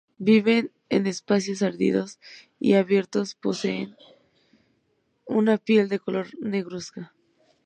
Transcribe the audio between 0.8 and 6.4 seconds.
es espacios áridos y abiertos, poseen una piel de color